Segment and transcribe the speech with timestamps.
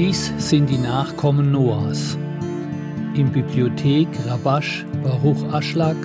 [0.00, 2.16] Dies sind die Nachkommen Noahs.
[3.16, 5.96] Im Bibliothek Rabash Baruch Aschlag,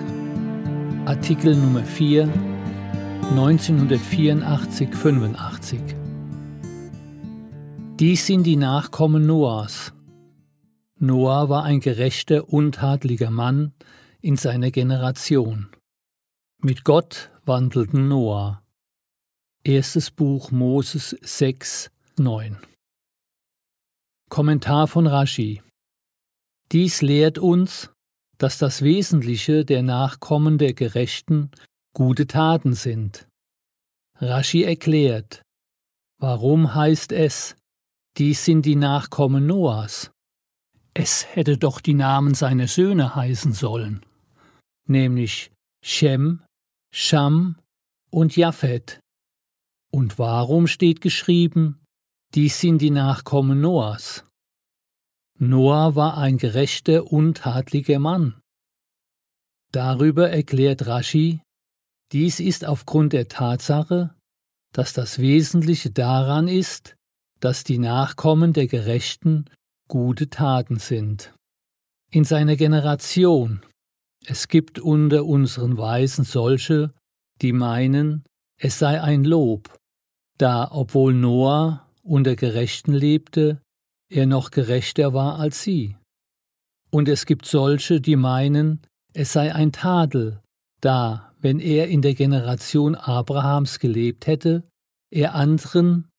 [1.06, 2.28] Artikel Nummer 4,
[3.36, 5.80] 1984-85.
[8.00, 9.94] Dies sind die Nachkommen Noahs.
[10.98, 13.74] Noah war ein gerechter, untadliger Mann
[14.22, 15.68] in seiner Generation.
[16.58, 18.64] Mit Gott wandelten Noah.
[19.64, 22.58] Erstes Buch Moses 6, 9.
[24.34, 25.62] Kommentar von Rashi
[26.72, 27.92] Dies lehrt uns,
[28.40, 31.52] dass das Wesentliche der Nachkommen der Gerechten
[31.94, 33.28] gute Taten sind.
[34.18, 35.44] Rashi erklärt,
[36.20, 37.56] warum heißt es,
[38.18, 40.10] dies sind die Nachkommen Noahs?
[40.96, 44.04] Es hätte doch die Namen seiner Söhne heißen sollen,
[44.88, 45.52] nämlich
[45.86, 46.42] Shem,
[46.92, 47.60] Sham
[48.10, 49.00] und Japhet.
[49.92, 51.83] Und warum steht geschrieben,
[52.36, 54.24] dies sind die Nachkommen Noahs?
[55.38, 58.42] Noah war ein gerechter, untadliger Mann.
[59.72, 61.42] Darüber erklärt Rashi,
[62.12, 64.16] dies ist aufgrund der Tatsache,
[64.74, 66.96] dass das Wesentliche daran ist,
[67.40, 69.46] dass die Nachkommen der Gerechten
[69.88, 71.36] gute Taten sind.
[72.10, 73.64] In seiner Generation,
[74.26, 76.94] es gibt unter unseren Weisen solche,
[77.42, 78.24] die meinen,
[78.60, 79.76] es sei ein Lob,
[80.40, 83.62] da, obwohl Noah unter Gerechten lebte,
[84.10, 85.98] er noch gerechter war als sie.
[86.92, 88.82] Und es gibt solche, die meinen,
[89.14, 90.42] es sei ein Tadel,
[90.82, 94.64] da, wenn er in der Generation Abrahams gelebt hätte,
[95.10, 96.10] er anderen,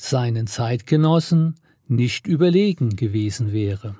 [0.00, 3.96] seinen Zeitgenossen, nicht überlegen gewesen wäre.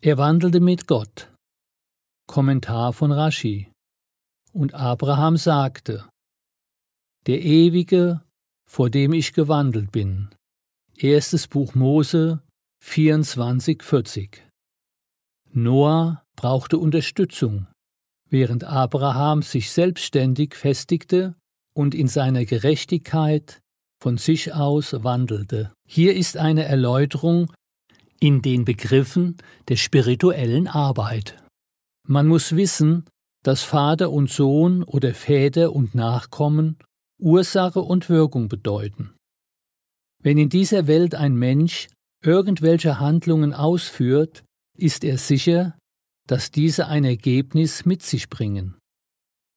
[0.00, 1.30] Er wandelte mit Gott.
[2.26, 3.70] Kommentar von Rashi.
[4.52, 6.08] Und Abraham sagte,
[7.26, 8.22] der Ewige,
[8.70, 10.28] vor dem ich gewandelt bin.
[10.96, 12.40] Erstes Buch Mose
[12.84, 14.36] 24,40
[15.52, 17.66] Noah brauchte Unterstützung,
[18.28, 21.34] während Abraham sich selbstständig festigte
[21.74, 23.58] und in seiner Gerechtigkeit
[24.00, 25.72] von sich aus wandelte.
[25.88, 27.52] Hier ist eine Erläuterung
[28.20, 31.42] in den Begriffen der spirituellen Arbeit.
[32.06, 33.04] Man muss wissen,
[33.42, 36.78] dass Vater und Sohn oder Väter und Nachkommen
[37.20, 39.14] Ursache und Wirkung bedeuten.
[40.22, 41.88] Wenn in dieser Welt ein Mensch
[42.22, 44.44] irgendwelche Handlungen ausführt,
[44.76, 45.78] ist er sicher,
[46.26, 48.76] dass diese ein Ergebnis mit sich bringen.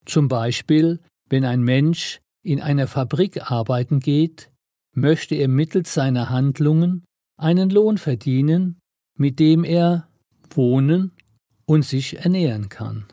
[0.05, 4.51] Zum Beispiel, wenn ein Mensch in einer Fabrik arbeiten geht,
[4.95, 7.03] möchte er mittels seiner Handlungen
[7.37, 8.79] einen Lohn verdienen,
[9.17, 10.07] mit dem er
[10.49, 11.11] wohnen
[11.65, 13.05] und sich ernähren kann.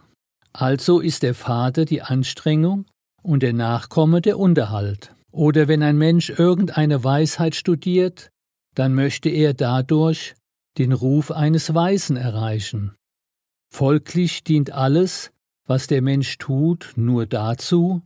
[0.52, 2.86] Also ist der Vater die Anstrengung
[3.22, 5.14] und der Nachkomme der Unterhalt.
[5.32, 8.30] Oder wenn ein Mensch irgendeine Weisheit studiert,
[8.74, 10.34] dann möchte er dadurch
[10.78, 12.94] den Ruf eines Weisen erreichen.
[13.72, 15.30] Folglich dient alles,
[15.66, 18.02] was der Mensch tut, nur dazu,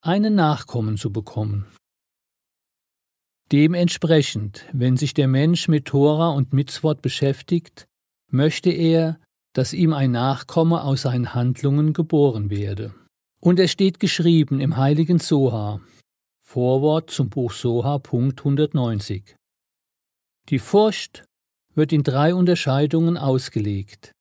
[0.00, 1.66] einen Nachkommen zu bekommen.
[3.52, 7.86] Dementsprechend, wenn sich der Mensch mit Tora und Mitzvot beschäftigt,
[8.30, 9.20] möchte er,
[9.52, 12.94] dass ihm ein Nachkomme aus seinen Handlungen geboren werde.
[13.44, 15.78] Und es steht geschrieben im heiligen Soha,
[16.42, 19.36] Vorwort zum Buch Soha, Punkt 190.
[20.48, 21.26] Die Furcht
[21.74, 24.12] wird in drei Unterscheidungen ausgelegt.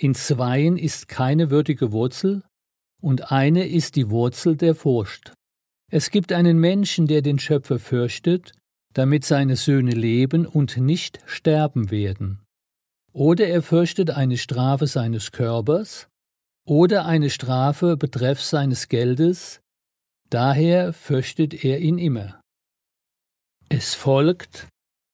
[0.00, 2.42] In zweien ist keine würdige Wurzel
[3.02, 5.34] und eine ist die Wurzel der Furcht.
[5.92, 8.52] Es gibt einen Menschen, der den Schöpfer fürchtet,
[8.94, 12.40] damit seine Söhne leben und nicht sterben werden.
[13.12, 16.08] Oder er fürchtet eine Strafe seines Körpers,
[16.66, 19.60] oder eine Strafe betreff seines Geldes,
[20.30, 22.40] daher fürchtet er ihn immer.
[23.68, 24.68] Es folgt,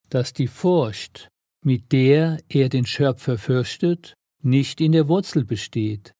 [0.09, 1.29] dass die Furcht,
[1.65, 6.13] mit der er den Schöpfer fürchtet, nicht in der Wurzel besteht,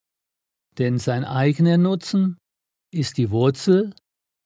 [0.77, 2.37] denn sein eigener Nutzen
[2.93, 3.93] ist die Wurzel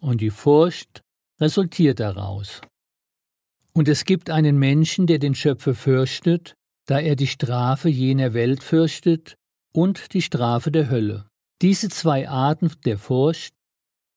[0.02, 1.02] und die Furcht
[1.40, 2.62] resultiert daraus.
[3.74, 6.54] Und es gibt einen Menschen, der den Schöpfer fürchtet,
[6.88, 9.36] da er die Strafe jener Welt fürchtet
[9.76, 11.28] und die Strafe der Hölle.
[11.62, 13.54] Diese zwei Arten der Furcht,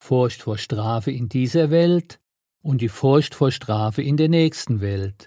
[0.01, 2.21] Furcht vor Strafe in dieser Welt
[2.63, 5.27] und die Furcht vor Strafe in der nächsten Welt,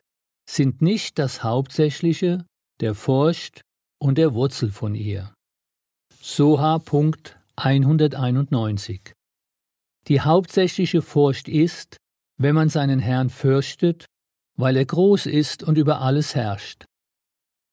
[0.49, 2.45] sind nicht das Hauptsächliche
[2.79, 3.61] der Furcht
[3.99, 5.33] und der Wurzel von ihr.
[6.21, 9.13] Soha Punkt 191
[10.07, 11.97] Die hauptsächliche Furcht ist,
[12.37, 14.05] wenn man seinen Herrn fürchtet,
[14.57, 16.85] weil er groß ist und über alles herrscht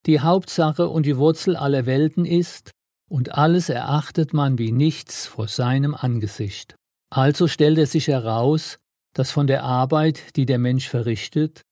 [0.06, 2.72] die Hauptsache und die Wurzel aller Welten ist,
[3.10, 6.76] und alles erachtet man wie nichts vor seinem Angesicht.
[7.10, 8.78] Also stellt es sich heraus,
[9.14, 11.62] dass von der Arbeit, die der Mensch verrichtet,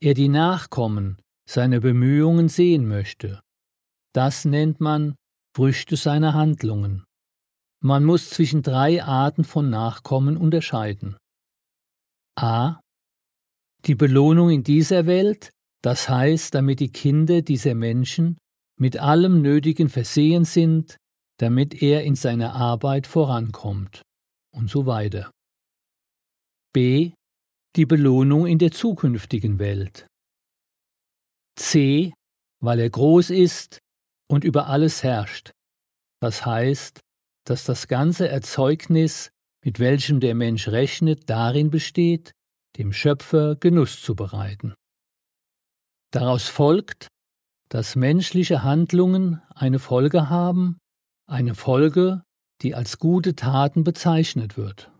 [0.00, 3.40] er die Nachkommen seiner Bemühungen sehen möchte.
[4.14, 5.14] Das nennt man
[5.54, 7.04] Früchte seiner Handlungen.
[7.80, 11.16] Man muss zwischen drei Arten von Nachkommen unterscheiden.
[12.36, 12.80] A.
[13.86, 15.50] Die Belohnung in dieser Welt,
[15.82, 18.38] das heißt, damit die Kinder dieser Menschen
[18.78, 20.96] mit allem Nötigen versehen sind,
[21.38, 24.02] damit er in seiner Arbeit vorankommt
[24.54, 25.30] und so weiter.
[26.72, 27.12] B.
[27.76, 30.06] Die Belohnung in der zukünftigen Welt.
[31.56, 32.12] C.
[32.60, 33.78] Weil er groß ist
[34.28, 35.52] und über alles herrscht.
[36.20, 37.00] Das heißt,
[37.44, 39.30] dass das ganze Erzeugnis,
[39.64, 42.32] mit welchem der Mensch rechnet, darin besteht,
[42.76, 44.74] dem Schöpfer Genuss zu bereiten.
[46.10, 47.08] Daraus folgt,
[47.68, 50.78] dass menschliche Handlungen eine Folge haben,
[51.26, 52.22] eine Folge,
[52.62, 54.90] die als gute Taten bezeichnet wird.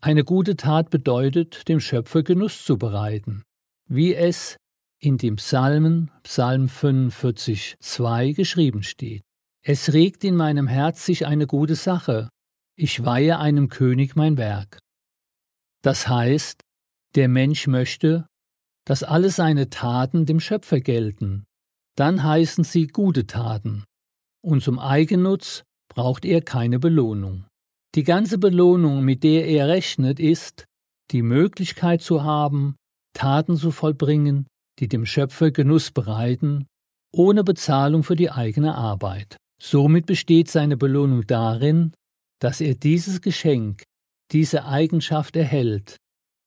[0.00, 3.42] Eine gute Tat bedeutet, dem Schöpfer Genuss zu bereiten,
[3.88, 4.56] wie es
[4.98, 9.22] in dem Psalmen, Psalm 45, 2 geschrieben steht.
[9.64, 12.28] Es regt in meinem Herz sich eine gute Sache,
[12.76, 14.78] ich weihe einem König mein Werk.
[15.82, 16.60] Das heißt,
[17.14, 18.26] der Mensch möchte,
[18.84, 21.44] dass alle seine Taten dem Schöpfer gelten,
[21.96, 23.84] dann heißen sie gute Taten,
[24.44, 27.46] und zum Eigennutz braucht er keine Belohnung.
[27.94, 30.64] Die ganze Belohnung, mit der er rechnet, ist,
[31.10, 32.76] die Möglichkeit zu haben,
[33.14, 34.46] Taten zu vollbringen,
[34.78, 36.66] die dem Schöpfer Genuss bereiten,
[37.12, 39.36] ohne Bezahlung für die eigene Arbeit.
[39.60, 41.92] Somit besteht seine Belohnung darin,
[42.40, 43.82] dass er dieses Geschenk,
[44.32, 45.98] diese Eigenschaft erhält,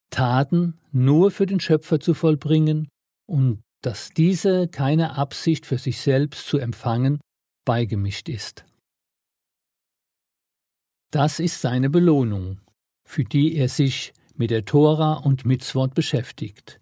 [0.09, 2.87] Taten nur für den Schöpfer zu vollbringen
[3.27, 7.19] und dass diese keine Absicht für sich selbst zu empfangen
[7.65, 8.65] beigemischt ist.
[11.11, 12.61] Das ist seine Belohnung,
[13.07, 16.79] für die er sich mit der Tora und Mitzvot beschäftigt.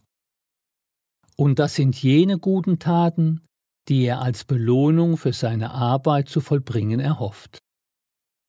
[1.36, 3.42] Und das sind jene guten Taten,
[3.90, 7.60] die er als Belohnung für seine Arbeit zu vollbringen erhofft.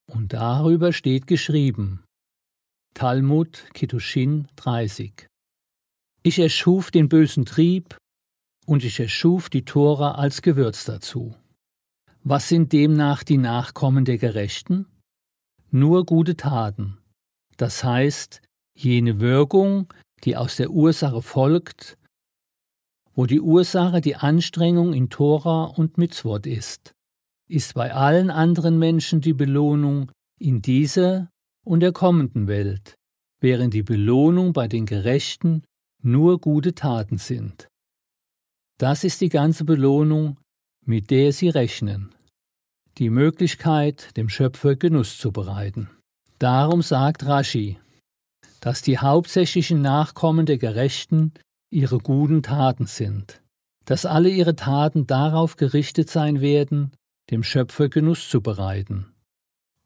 [0.06, 2.03] Und darüber steht geschrieben
[2.94, 5.26] Talmud Kiddushin 30
[6.22, 7.96] Ich erschuf den bösen Trieb
[8.66, 11.34] und ich erschuf die Tora als Gewürz dazu.
[12.22, 14.86] Was sind demnach die Nachkommen der Gerechten?
[15.72, 16.98] Nur gute Taten,
[17.56, 18.40] das heißt
[18.76, 19.92] jene Wirkung,
[20.22, 21.98] die aus der Ursache folgt,
[23.12, 26.92] wo die Ursache die Anstrengung in Tora und Mitzvot ist,
[27.48, 31.28] ist bei allen anderen Menschen die Belohnung in dieser
[31.64, 32.94] und der kommenden Welt,
[33.40, 35.62] während die Belohnung bei den Gerechten
[36.02, 37.68] nur gute Taten sind.
[38.78, 40.38] Das ist die ganze Belohnung,
[40.84, 42.14] mit der sie rechnen,
[42.98, 45.88] die Möglichkeit, dem Schöpfer Genuss zu bereiten.
[46.38, 47.78] Darum sagt Rashi,
[48.60, 51.32] dass die hauptsächlichen Nachkommen der Gerechten
[51.70, 53.42] ihre guten Taten sind,
[53.84, 56.92] dass alle ihre Taten darauf gerichtet sein werden,
[57.30, 59.13] dem Schöpfer Genuss zu bereiten.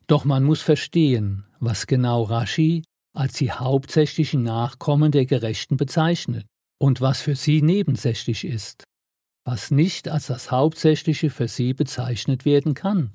[0.09, 2.83] Doch man muss verstehen, was genau Rashi
[3.15, 6.47] als die hauptsächlichen Nachkommen der Gerechten bezeichnet
[6.81, 8.85] und was für sie nebensächlich ist,
[9.45, 13.13] was nicht als das Hauptsächliche für sie bezeichnet werden kann.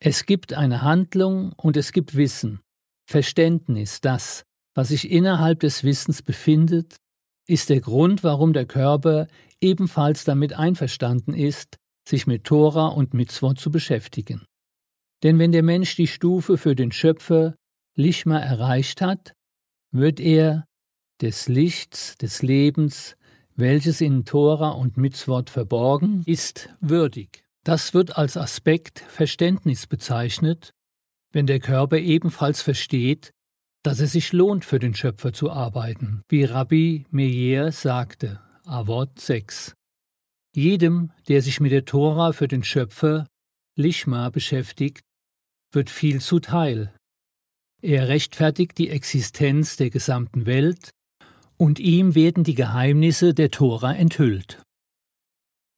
[0.00, 2.60] Es gibt eine Handlung und es gibt Wissen,
[3.08, 6.96] Verständnis, das, was sich innerhalb des Wissens befindet,
[7.48, 9.26] ist der Grund, warum der Körper
[9.60, 11.76] ebenfalls damit einverstanden ist,
[12.06, 14.44] sich mit Tora und Mitzvot zu beschäftigen.
[15.22, 17.54] Denn wenn der Mensch die Stufe für den Schöpfer
[17.94, 19.32] Lichma erreicht hat,
[19.90, 20.64] wird er
[21.22, 23.16] des Lichts, des Lebens,
[23.54, 27.42] welches in Tora und Mitzvot verborgen ist, würdig.
[27.64, 30.70] Das wird als Aspekt Verständnis bezeichnet,
[31.32, 33.32] wenn der Körper ebenfalls versteht,
[33.82, 39.74] dass es sich lohnt, für den Schöpfer zu arbeiten, wie Rabbi Meir sagte, Avot 6.
[40.54, 43.26] Jedem, der sich mit der Tora für den Schöpfer,
[43.76, 45.02] Lishma, beschäftigt,
[45.72, 46.94] wird viel zuteil.
[47.82, 50.90] Er rechtfertigt die Existenz der gesamten Welt
[51.58, 54.62] und ihm werden die Geheimnisse der Tora enthüllt.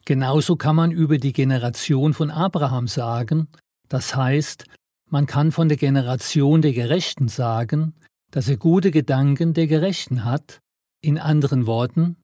[0.05, 3.49] Genauso kann man über die Generation von Abraham sagen,
[3.89, 4.65] das heißt,
[5.11, 7.95] man kann von der Generation der Gerechten sagen,
[8.31, 10.61] dass er gute Gedanken der Gerechten hat,
[11.03, 12.17] in anderen Worten,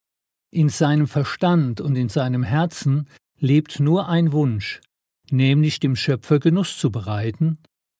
[0.50, 4.81] in seinem Verstand und in seinem Herzen lebt nur ein Wunsch,
[5.35, 7.59] nämlich dem Schöpfer Genuss zu bereiten,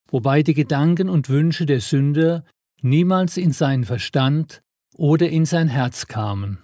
[0.09, 2.45] wobei die Gedanken und Wünsche der Sünder
[2.81, 4.63] niemals in seinen Verstand
[4.95, 6.63] oder in sein Herz kamen.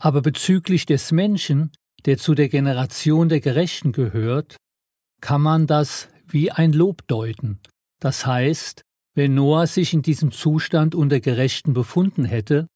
[0.00, 1.72] Aber bezüglich des Menschen,
[2.04, 4.56] der zu der Generation der Gerechten gehört,
[5.20, 7.58] kann man das wie ein Lob deuten.
[8.00, 8.82] Das heißt,
[9.14, 12.68] wenn Noah sich in diesem Zustand unter Gerechten befunden hätte,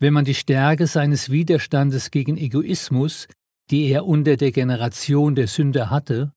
[0.00, 3.28] Wenn man die Stärke seines Widerstandes gegen Egoismus,
[3.70, 6.32] die er unter der Generation der Sünder hatte,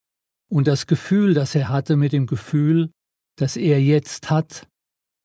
[0.50, 2.92] und das Gefühl, das er hatte mit dem Gefühl,
[3.38, 4.68] das er jetzt hat,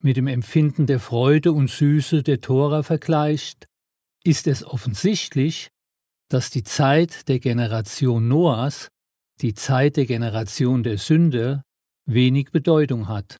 [0.02, 3.66] mit dem Empfinden der Freude und Süße der Tora vergleicht,
[4.24, 5.68] ist es offensichtlich,
[6.30, 8.88] dass die Zeit der Generation Noahs,
[9.40, 11.62] die Zeit der Generation der Sünder,
[12.06, 13.36] wenig Bedeutung hat.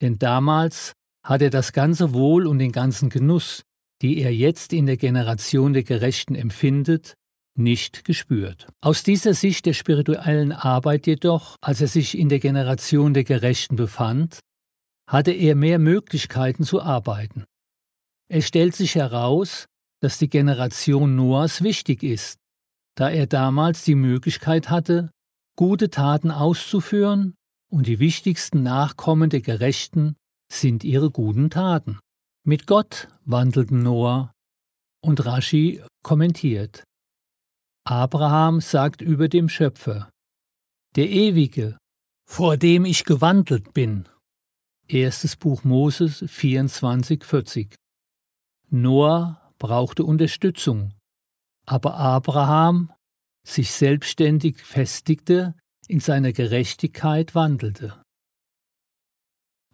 [0.00, 0.92] Denn damals
[1.22, 3.62] hat er das ganze Wohl und den ganzen Genuss,
[4.00, 7.14] die er jetzt in der Generation der Gerechten empfindet,
[7.56, 8.68] nicht gespürt.
[8.80, 13.76] Aus dieser Sicht der spirituellen Arbeit jedoch, als er sich in der Generation der Gerechten
[13.76, 14.40] befand,
[15.08, 17.44] hatte er mehr Möglichkeiten zu arbeiten.
[18.28, 19.66] Es stellt sich heraus,
[20.00, 22.38] dass die Generation Noahs wichtig ist,
[22.96, 25.10] da er damals die Möglichkeit hatte,
[25.56, 27.34] gute Taten auszuführen,
[27.72, 30.16] und die wichtigsten Nachkommen der Gerechten
[30.52, 32.00] sind ihre guten Taten.
[32.44, 34.32] Mit Gott wandelten Noah,
[35.02, 36.84] und Rashi kommentiert.
[37.90, 40.08] Abraham sagt über dem Schöpfer,
[40.94, 41.76] der Ewige,
[42.24, 44.08] vor dem ich gewandelt bin.
[44.86, 47.74] Erstes Buch Moses 24, 40.
[48.68, 50.94] Noah brauchte Unterstützung,
[51.66, 52.92] aber Abraham
[53.44, 55.56] sich selbstständig festigte,
[55.88, 58.00] in seiner Gerechtigkeit wandelte.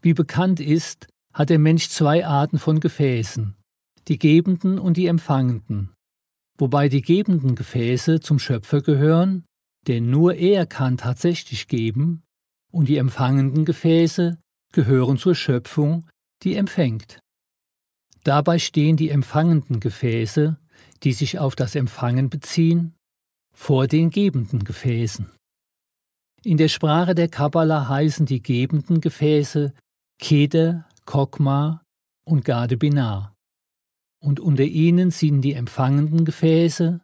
[0.00, 3.56] Wie bekannt ist, hat der Mensch zwei Arten von Gefäßen,
[4.08, 5.92] die gebenden und die empfangenden,
[6.58, 9.44] wobei die gebenden Gefäße zum Schöpfer gehören,
[9.86, 12.22] denn nur er kann tatsächlich geben,
[12.72, 14.38] und die empfangenden Gefäße
[14.72, 16.08] gehören zur Schöpfung,
[16.42, 17.20] die empfängt.
[18.24, 20.58] Dabei stehen die empfangenden Gefäße,
[21.02, 22.94] die sich auf das Empfangen beziehen,
[23.54, 25.30] vor den gebenden Gefäßen.
[26.42, 29.72] In der Sprache der Kabbala heißen die gebenden Gefäße
[30.18, 31.82] Keder, Kokma
[32.24, 33.35] und Gade Binar.
[34.26, 37.00] Und unter ihnen sind die empfangenden Gefäße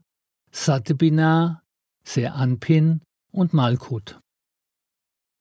[0.51, 1.63] Sate Binar,
[2.05, 3.01] Seanpin
[3.31, 4.19] und Malkut.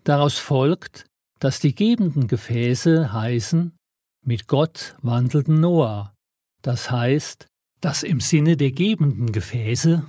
[0.04, 1.08] Daraus folgt,
[1.40, 3.76] dass die gebenden Gefäße heißen,
[4.24, 6.14] mit Gott wandelten Noah,
[6.62, 7.48] das heißt,
[7.80, 10.06] dass im Sinne der gebenden Gefäße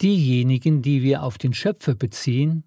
[0.00, 2.62] diejenigen, die wir auf den Schöpfer beziehen,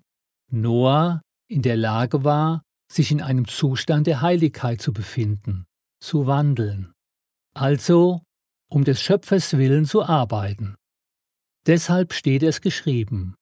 [0.52, 5.64] Noah in der Lage war, sich in einem Zustand der Heiligkeit zu befinden,
[6.02, 6.92] zu wandeln,
[7.54, 8.22] also
[8.70, 10.76] um des Schöpfers willen zu arbeiten.
[11.66, 13.36] Deshalb steht es geschrieben,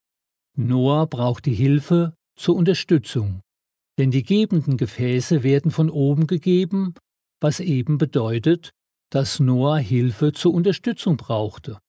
[0.56, 3.42] Noah braucht die Hilfe zur Unterstützung,
[4.00, 6.96] denn die gebenden Gefäße werden von oben gegeben,
[7.40, 8.72] was eben bedeutet,
[9.12, 11.80] dass Noah Hilfe zur Unterstützung brauchte.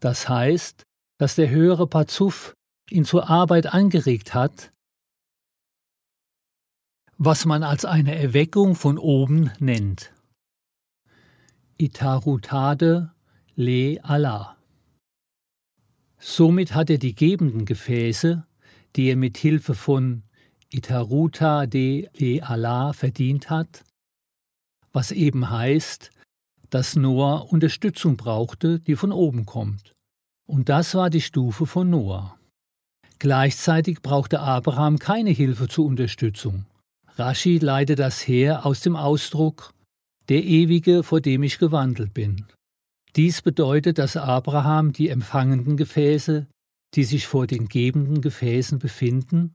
[0.00, 0.84] Das heißt,
[1.18, 2.54] dass der höhere Pazuf
[2.90, 4.72] ihn zur Arbeit angeregt hat,
[7.18, 10.12] was man als eine Erweckung von oben nennt.
[11.78, 13.10] Itarutade
[13.54, 14.56] le Allah.
[16.18, 18.46] Somit hat er die gebenden Gefäße,
[18.96, 20.22] die er mit Hilfe von
[20.70, 23.84] Itaruta de le Allah verdient hat,
[24.94, 26.10] was eben heißt,
[26.70, 29.92] dass Noah Unterstützung brauchte, die von oben kommt.
[30.46, 32.38] Und das war die Stufe von Noah.
[33.18, 36.64] Gleichzeitig brauchte Abraham keine Hilfe zur Unterstützung.
[37.16, 39.74] Rashi leitet das her aus dem Ausdruck
[40.28, 42.46] der Ewige, vor dem ich gewandelt bin.
[43.14, 46.46] Dies bedeutet, dass Abraham die empfangenden Gefäße,
[46.94, 49.54] die sich vor den gebenden Gefäßen befinden,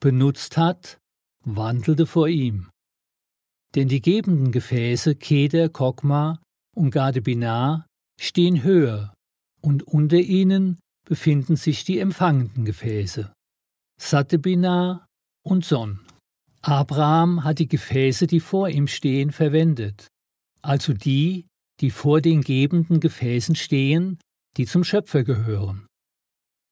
[0.00, 0.98] benutzt hat,
[1.44, 2.68] wandelte vor ihm.
[3.74, 6.40] Denn die gebenden Gefäße Keder, Kokma
[6.76, 7.86] und Gadebinar
[8.20, 9.14] stehen höher,
[9.60, 13.32] und unter ihnen befinden sich die empfangenden Gefäße,
[14.00, 15.06] Satebinar
[15.44, 16.00] und Son.
[16.62, 20.08] Abraham hat die Gefäße, die vor ihm stehen, verwendet,
[20.62, 21.46] also die,
[21.80, 24.18] die vor den gebenden Gefäßen stehen,
[24.56, 25.86] die zum Schöpfer gehören.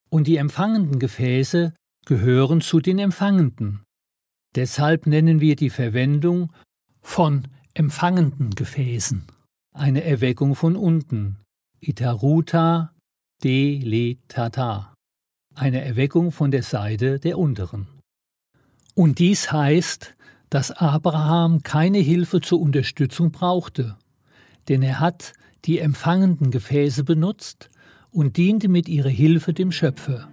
[0.08, 1.74] Und die empfangenden Gefäße
[2.06, 3.82] gehören zu den Empfangenden.
[4.54, 6.52] Deshalb nennen wir die Verwendung
[7.02, 9.26] von empfangenden Gefäßen
[9.72, 11.38] eine Erweckung von unten,
[11.80, 12.92] Itaruta
[13.42, 14.94] de le tata,
[15.54, 17.99] eine Erweckung von der Seite der unteren.
[18.94, 20.14] Und dies heißt,
[20.50, 23.96] dass Abraham keine Hilfe zur Unterstützung brauchte,
[24.68, 25.32] denn er hat
[25.64, 27.70] die empfangenden Gefäße benutzt
[28.10, 30.28] und diente mit ihrer Hilfe dem Schöpfer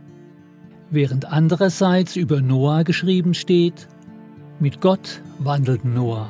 [0.90, 3.88] während andererseits über Noah geschrieben steht,
[4.60, 6.30] mit Gott wandelt Noah,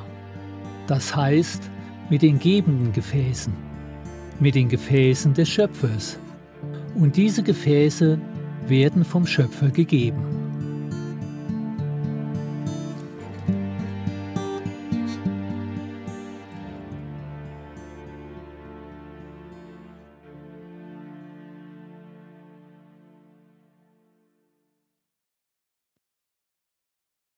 [0.87, 1.69] das heißt
[2.09, 3.53] mit den gebenden Gefäßen,
[4.39, 6.17] mit den Gefäßen des Schöpfers.
[6.95, 8.19] Und diese Gefäße
[8.67, 10.36] werden vom Schöpfer gegeben.